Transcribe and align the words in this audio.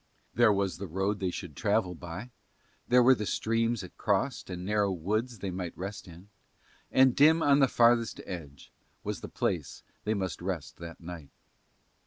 There 0.33 0.51
was 0.51 0.79
the 0.79 0.87
road 0.87 1.19
they 1.19 1.29
should 1.29 1.55
travel 1.55 1.93
by, 1.93 2.31
there 2.87 3.03
were 3.03 3.13
the 3.13 3.27
streams 3.27 3.83
it 3.83 3.99
crossed 3.99 4.49
and 4.49 4.65
narrow 4.65 4.91
woods 4.91 5.37
they 5.37 5.51
might 5.51 5.77
rest 5.77 6.07
in, 6.07 6.27
and 6.91 7.15
dim 7.15 7.43
on 7.43 7.59
the 7.59 7.67
farthest 7.67 8.19
edge 8.25 8.71
was 9.03 9.21
the 9.21 9.27
place 9.29 9.83
they 10.03 10.15
must 10.15 10.39
spend 10.39 10.63
that 10.79 11.01
night. 11.01 11.29